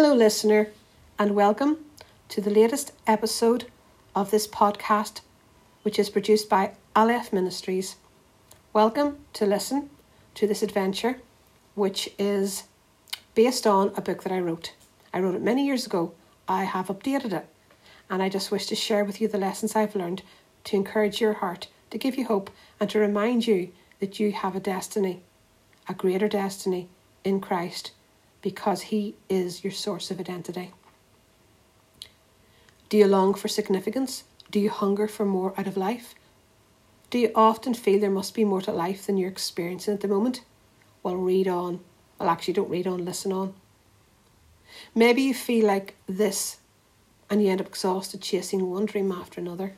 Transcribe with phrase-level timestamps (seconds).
[0.00, 0.68] Hello, listener,
[1.18, 1.78] and welcome
[2.28, 3.66] to the latest episode
[4.14, 5.22] of this podcast,
[5.82, 7.96] which is produced by Aleph Ministries.
[8.72, 9.90] Welcome to listen
[10.36, 11.16] to this adventure,
[11.74, 12.62] which is
[13.34, 14.72] based on a book that I wrote.
[15.12, 16.12] I wrote it many years ago.
[16.46, 17.48] I have updated it,
[18.08, 20.22] and I just wish to share with you the lessons I've learned
[20.62, 24.54] to encourage your heart, to give you hope, and to remind you that you have
[24.54, 25.22] a destiny,
[25.88, 26.86] a greater destiny
[27.24, 27.90] in Christ
[28.42, 30.72] because He is your source of identity.
[32.88, 34.24] Do you long for significance?
[34.50, 36.14] Do you hunger for more out of life?
[37.10, 40.08] Do you often feel there must be more to life than you're experiencing at the
[40.08, 40.42] moment?
[41.02, 41.80] Well, read on.
[42.18, 43.54] Well, actually, don't read on, listen on.
[44.94, 46.58] Maybe you feel like this
[47.30, 49.74] and you end up exhausted chasing one dream after another.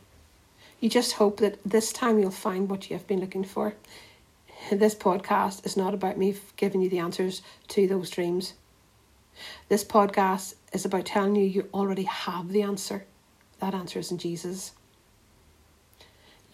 [0.80, 3.74] You just hope that this time you'll find what you have been looking for
[4.71, 8.55] this podcast is not about me giving you the answers to those dreams.
[9.69, 13.05] This podcast is about telling you you already have the answer.
[13.59, 14.73] That answer is in Jesus.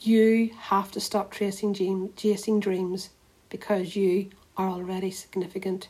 [0.01, 3.11] You have to stop chasing, dream, chasing dreams
[3.48, 5.89] because you are already significant.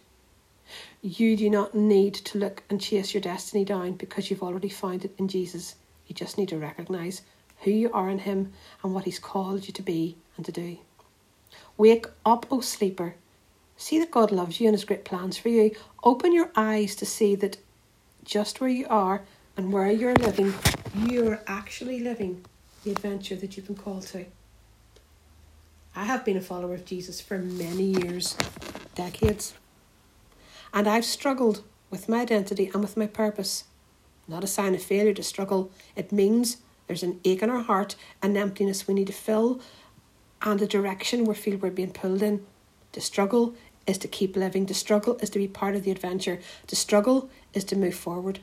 [1.02, 5.04] You do not need to look and chase your destiny down because you've already found
[5.04, 5.76] it in Jesus.
[6.06, 7.22] You just need to recognize
[7.60, 10.78] who you are in Him and what He's called you to be and to do.
[11.76, 13.14] Wake up, O sleeper.
[13.76, 15.72] See that God loves you and has great plans for you.
[16.02, 17.58] Open your eyes to see that
[18.24, 19.22] just where you are
[19.56, 20.52] and where you're living,
[20.94, 22.44] you are actually living
[22.84, 24.26] the adventure that you've been called to.
[25.94, 28.36] I have been a follower of Jesus for many years,
[28.94, 29.54] decades,
[30.74, 33.64] and I've struggled with my identity and with my purpose.
[34.28, 37.96] Not a sign of failure to struggle, it means there's an ache in our heart,
[38.22, 39.60] an emptiness we need to fill,
[40.42, 42.44] and the direction we feel we're being pulled in.
[42.92, 43.54] The struggle
[43.86, 44.66] is to keep living.
[44.66, 46.40] the struggle is to be part of the adventure.
[46.66, 48.40] the struggle is to move forward.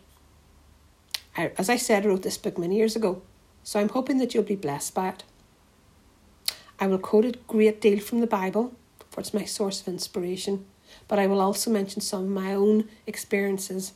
[1.36, 3.22] I, as I said, I wrote this book many years ago,
[3.64, 5.24] so I'm hoping that you'll be blessed by it.
[6.80, 8.74] I will quote a great deal from the Bible,
[9.09, 10.66] for it's my source of inspiration,
[11.08, 13.94] but I will also mention some of my own experiences,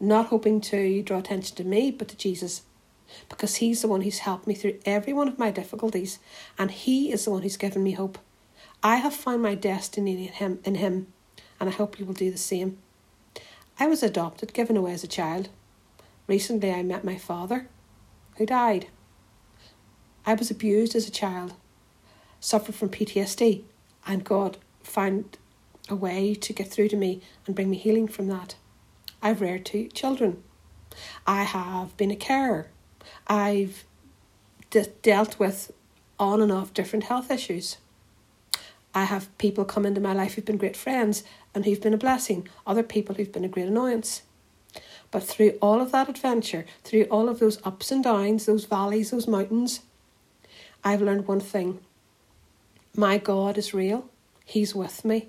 [0.00, 2.62] not hoping to draw attention to me, but to Jesus
[3.28, 6.18] because He's the one who's helped me through every one of my difficulties,
[6.58, 8.18] and He is the one who's given me hope.
[8.82, 11.08] I have found my destiny in Him, in Him,
[11.58, 12.78] and I hope you will do the same.
[13.78, 15.48] I was adopted, given away as a child.
[16.26, 17.68] Recently, I met my father,
[18.36, 18.88] who died.
[20.26, 21.54] I was abused as a child,
[22.40, 23.64] suffered from PTSD,
[24.06, 25.38] and God found
[25.88, 28.56] a way to get through to me and bring me healing from that.
[29.22, 30.42] I've reared two children.
[31.26, 32.68] I have been a carer
[33.26, 33.84] I've
[34.70, 35.72] de- dealt with
[36.18, 37.78] on and off different health issues.
[38.94, 41.22] I have people come into my life who've been great friends
[41.54, 44.22] and who've been a blessing, other people who've been a great annoyance.
[45.10, 49.10] But through all of that adventure, through all of those ups and downs, those valleys,
[49.10, 49.80] those mountains,
[50.84, 51.80] I've learned one thing
[52.96, 54.08] my God is real,
[54.44, 55.28] He's with me,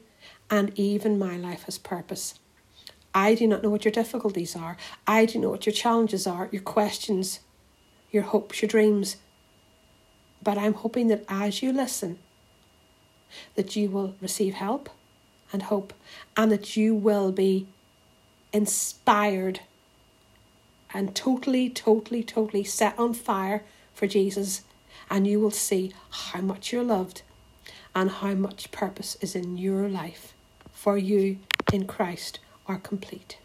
[0.50, 2.40] and even my life has purpose.
[3.13, 6.25] I do not know what your difficulties are, I do not know what your challenges
[6.25, 7.40] are, your questions
[8.12, 9.18] your hopes, your dreams.
[10.42, 12.20] But I'm hoping that as you listen,
[13.56, 14.90] that you will receive help
[15.52, 15.94] and hope,
[16.38, 17.68] and that you will be
[18.53, 19.62] inspired
[20.94, 24.62] and totally, totally, totally set on fire for Jesus,
[25.09, 27.22] and you will see how much you're loved
[27.96, 30.34] and how much purpose is in your life
[30.72, 31.38] for you
[31.74, 33.38] in Christ are complete.